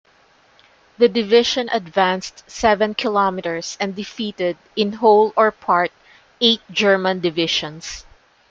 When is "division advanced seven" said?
1.07-2.95